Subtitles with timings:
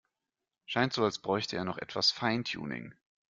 [0.65, 2.95] Scheint so, als bräuchte er noch etwas Feintuning.